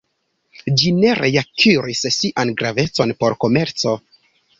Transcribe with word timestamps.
Ĝi 0.81 0.93
ne 0.99 1.09
reakiris 1.19 2.01
sian 2.15 2.53
gravecon 2.63 3.13
por 3.21 3.37
komerco. 3.47 3.95